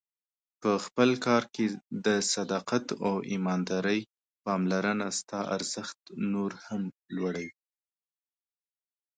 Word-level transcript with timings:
په 0.61 0.71
خپل 0.85 1.09
کار 1.25 1.43
کې 1.53 1.65
د 2.05 2.07
صداقت 2.33 2.85
او 3.05 3.13
ایماندارۍ 3.31 3.99
پاملرنه 4.45 5.07
ستا 5.19 5.39
ارزښت 5.55 5.99
نور 6.33 6.51
هم 6.65 6.81
لوړوي. 7.15 7.49